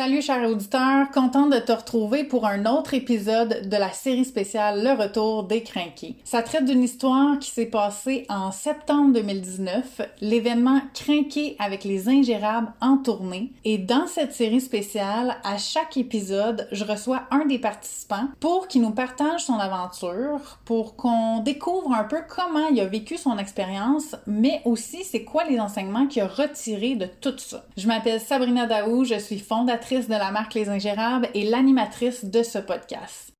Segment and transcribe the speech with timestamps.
[0.00, 4.82] Salut chers auditeurs, contente de te retrouver pour un autre épisode de la série spéciale
[4.82, 6.16] Le Retour des Crinqués.
[6.24, 12.72] Ça traite d'une histoire qui s'est passée en septembre 2019, l'événement Crinqué avec les ingérables
[12.80, 13.52] en tournée.
[13.66, 18.80] Et dans cette série spéciale, à chaque épisode, je reçois un des participants pour qu'il
[18.80, 24.16] nous partage son aventure, pour qu'on découvre un peu comment il a vécu son expérience,
[24.26, 27.66] mais aussi c'est quoi les enseignements qu'il a retirés de tout ça.
[27.76, 32.44] Je m'appelle Sabrina Daou, je suis fondatrice de la marque Les Ingérables et l'animatrice de
[32.44, 33.39] ce podcast.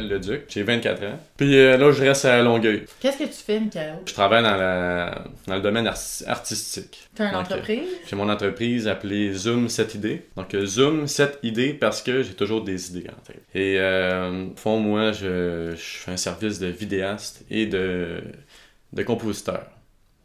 [0.00, 1.18] Michael Leduc, j'ai 24 ans.
[1.36, 2.84] Puis euh, là, je reste à Longueuil.
[3.00, 3.94] Qu'est-ce que tu fais, Michael?
[4.06, 5.96] Je travaille dans, la, dans le domaine ar-
[6.26, 7.08] artistique.
[7.14, 7.88] T'as une Donc, entreprise?
[8.06, 10.22] J'ai mon entreprise appelée Zoom 7 idées.
[10.36, 13.42] Donc euh, Zoom 7 idées parce que j'ai toujours des idées en tête.
[13.54, 18.22] Et euh, au fond, moi, je, je fais un service de vidéaste et de,
[18.92, 19.66] de compositeur.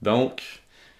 [0.01, 0.41] Donc,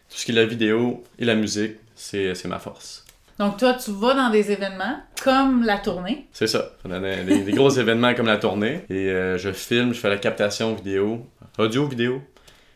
[0.10, 3.06] tout ce qui est la vidéo et la musique, c'est ma force.
[3.40, 6.28] Donc toi, tu vas dans des événements comme la tournée.
[6.34, 6.72] C'est ça.
[6.86, 8.82] Des, des- des gros événements comme la tournée.
[8.90, 11.26] Et euh, je filme, je fais la captation vidéo,
[11.58, 12.22] audio-vidéo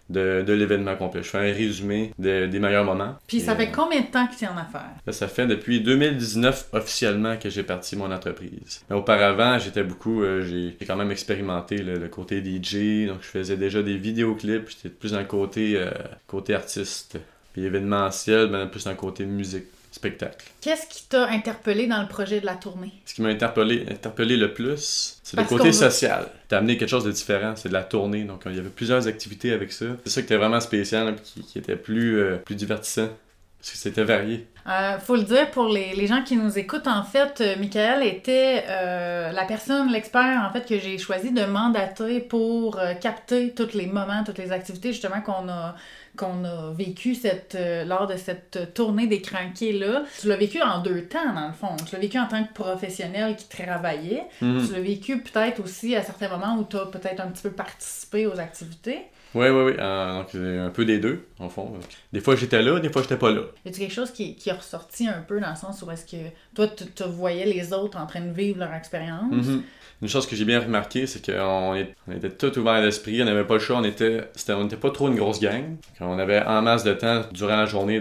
[0.09, 1.21] de, de l'événement complet.
[1.21, 3.15] Je fais un résumé de- des meilleurs moments.
[3.27, 4.91] Puis ça fait euh, combien de temps que tu es en affaires?
[5.05, 8.83] Là, ça fait depuis 2019 officiellement que j'ai parti mon entreprise.
[8.89, 13.27] Mais auparavant, j'étais beaucoup, euh, j'ai quand même expérimenté le, le côté DJ, donc je
[13.27, 15.91] faisais déjà des vidéoclips, j'étais plus dans le côté, euh,
[16.27, 17.17] côté artiste.
[17.53, 20.45] Puis événementiel, ben, plus dans le côté musique, spectacle.
[20.59, 22.91] Qu'est-ce qui t'a interpellé dans le projet de la tournée?
[23.05, 26.27] Ce qui m'a interpellé, interpellé le plus, c'est le côté social.
[26.47, 29.07] T'as amené quelque chose de différent, c'est de la tournée, donc il y avait plusieurs
[29.07, 29.85] activités avec ça.
[30.03, 33.09] C'est ça qui était vraiment spécial, hein, qui, qui était plus, euh, plus divertissant,
[33.59, 34.47] parce que c'était varié.
[34.67, 38.01] Euh, faut le dire pour les, les gens qui nous écoutent, en fait, euh, Michael
[38.03, 43.73] était euh, la personne, l'expert, en fait, que j'ai choisi de mandater pour capter tous
[43.73, 45.75] les moments, toutes les activités, justement, qu'on a
[46.17, 50.03] qu'on a vécu cette, euh, lors de cette tournée des cranqués-là.
[50.21, 51.75] Tu l'as vécu en deux temps, dans le fond.
[51.87, 54.23] Tu l'as vécu en tant que professionnel qui travaillait.
[54.41, 54.65] Mhm.
[54.67, 57.51] Tu l'as vécu peut-être aussi à certains moments où tu as peut-être un petit peu
[57.51, 58.99] participé aux activités.
[59.35, 59.73] Oui, oui, oui.
[59.79, 61.73] euh, donc, un peu des deux, en fond.
[62.11, 63.41] Des fois, j'étais là, des fois, j'étais pas là.
[63.65, 66.05] Y a-t-il quelque chose qui, qui est ressorti un peu dans le sens où est-ce
[66.05, 66.21] que
[66.53, 69.31] toi, tu tu voyais les autres en train de vivre leur expérience?
[69.33, 69.63] Mhm.
[70.03, 71.73] Une chose que j'ai bien remarqué, c'est qu'on
[72.07, 74.75] on était tout ouvert d'esprit, on n'avait pas le choix, on était, c'était- on n'était
[74.75, 75.77] pas trop une grosse gang.
[76.05, 77.99] On avait en masse de temps durant la journée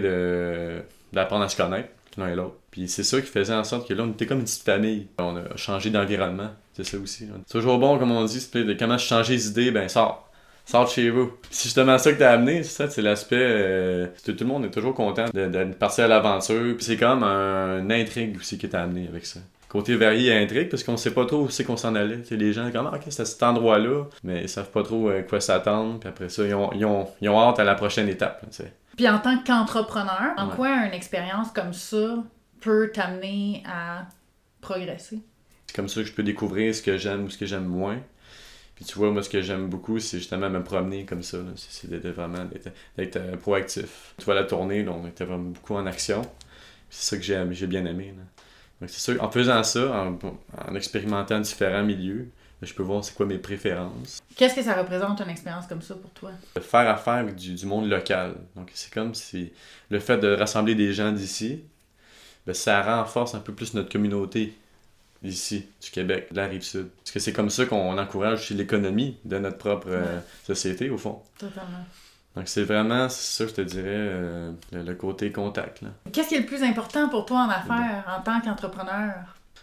[1.11, 2.55] d'apprendre à se connaître l'un et l'autre.
[2.71, 5.07] Puis c'est ça qui faisait en sorte que là, on était comme une petite famille.
[5.19, 7.27] On a changé d'environnement, c'est ça aussi.
[7.47, 10.29] C'est toujours bon, comme on dit, c'est de comment changer les idées, ben sors.
[10.65, 11.33] Sors de chez vous.
[11.51, 13.35] C'est justement ça que t'as amené, c'est ça, c'est l'aspect.
[13.37, 16.75] euh, tout le monde est toujours content de, de partir à l'aventure.
[16.77, 19.39] Puis c'est comme un, une intrigue aussi que t'as amené avec ça.
[19.73, 22.19] Côté varié et intrigue, parce qu'on sait pas trop où c'est qu'on s'en allait.
[22.21, 25.09] T'sais, les gens, comme, ah, ok, c'est à cet endroit-là, mais ils savent pas trop
[25.09, 25.99] euh, quoi s'attendre.
[25.99, 28.47] Puis après ça, ils ont, ils, ont, ils ont hâte à la prochaine étape.
[28.51, 28.71] t'sais.
[28.95, 30.55] Puis en tant qu'entrepreneur, en Ouais.
[30.55, 32.23] quoi une expérience comme ça
[32.61, 34.05] peut t'amener à
[34.61, 35.19] progresser?
[35.65, 37.99] C'est comme ça que je peux découvrir ce que j'aime ou ce que j'aime moins.
[38.75, 41.39] Puis tu vois, moi, ce que j'aime beaucoup, c'est justement me promener comme ça.
[41.55, 42.45] C'est vraiment
[42.95, 44.13] d'être, euh, proactif.
[44.17, 46.21] Tu vois, la tournée, là, on était vraiment beaucoup en action.
[46.91, 47.23] C'est ça que
[47.55, 48.13] j'ai, bien aimé.
[48.15, 48.23] là.
[48.83, 50.19] Donc c'est sûr, en faisant ça, en,
[50.67, 52.27] en expérimentant différents milieux,
[52.61, 54.21] je peux voir c'est quoi mes préférences.
[54.35, 56.31] Qu'est-ce que ça représente une expérience comme ça pour toi?
[56.53, 58.35] De faire affaire avec du, du monde local.
[58.57, 59.53] Donc c'est comme si
[59.89, 61.63] le fait de rassembler des gens d'ici,
[62.45, 64.53] ben, ça renforce un peu plus notre communauté
[65.23, 66.89] ici, du Québec, de la rive sud.
[66.97, 70.97] Parce que c'est comme ça qu'on encourage aussi l'économie de notre propre euh, société, au
[70.97, 71.21] fond.
[71.39, 71.85] Totalement.
[72.35, 75.81] Donc c'est vraiment, c'est ça, je te dirais, euh, le, le côté contact.
[75.81, 75.89] Là.
[76.11, 79.13] Qu'est-ce qui est le plus important pour toi en affaires, en tant qu'entrepreneur?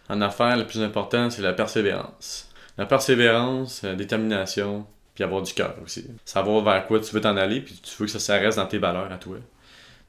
[0.09, 2.49] En affaires, le plus important, c'est la persévérance.
[2.79, 6.07] La persévérance, la détermination, puis avoir du cœur aussi.
[6.25, 8.67] Savoir vers quoi tu veux t'en aller, puis tu veux que ça, ça reste dans
[8.67, 9.37] tes valeurs à toi.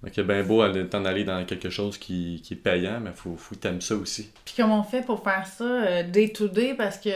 [0.03, 3.15] Donc, il bien beau t'en aller dans quelque chose qui, qui est payant, mais il
[3.15, 4.31] faut, faut que t'aimes ça aussi.
[4.45, 6.73] Puis comment on fait pour faire ça euh, day to day?
[6.75, 7.09] Parce que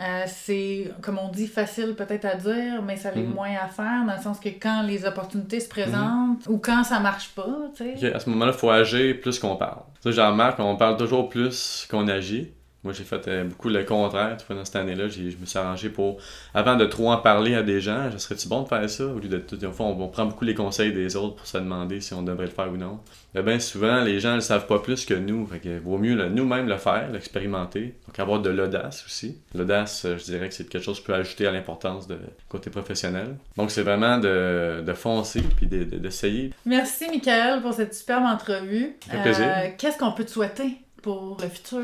[0.00, 3.32] euh, c'est, comme on dit, facile peut-être à dire, mais ça l'est Mhm.
[3.34, 7.00] moins à faire dans le sens que quand les opportunités se présentent ou quand ça
[7.00, 8.12] marche pas, tu sais.
[8.12, 9.80] À ce moment-là, il faut agir plus qu'on parle.
[10.00, 12.52] Ça, j'en remarque, on parle toujours plus qu'on agit.
[12.86, 14.36] Moi, j'ai fait euh, beaucoup le contraire.
[14.38, 16.18] Tu vois, dans cette année-là, je me suis arrangé pour,
[16.54, 19.04] avant de trop en parler à des gens, je serais-tu bon de faire ça?
[19.04, 22.00] Au lieu de tout, on, on prend beaucoup les conseils des autres pour se demander
[22.00, 23.00] si on devrait le faire ou non.
[23.34, 25.46] Mais bien souvent, les gens ne le savent pas plus que nous.
[25.46, 27.94] Fait que vaut mieux nous-mêmes le faire, l'expérimenter.
[28.06, 29.36] Donc avoir de l'audace aussi.
[29.54, 32.16] L'audace, euh, je dirais que c'est quelque chose qui peut ajouter à l'importance de
[32.48, 33.36] côté professionnel.
[33.56, 36.52] Donc c'est vraiment de, de foncer puis de- de- d'essayer.
[36.64, 38.96] Merci, Michael, pour cette superbe entrevue.
[39.12, 41.82] Euh, Qu'est-ce qu'on peut te souhaiter pour le futur?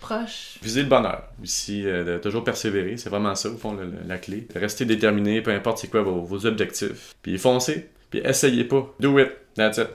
[0.00, 0.58] Proche?
[0.62, 1.24] Viser le bonheur.
[1.42, 2.96] Aussi, euh, de toujours persévérer.
[2.96, 3.76] C'est vraiment ça, au fond,
[4.06, 4.46] la clé.
[4.54, 7.14] De rester déterminé, peu importe c'est quoi vos, vos objectifs.
[7.22, 7.88] Puis foncez.
[8.10, 8.94] Puis essayez pas.
[9.00, 9.30] Do it.
[9.54, 9.88] That's it.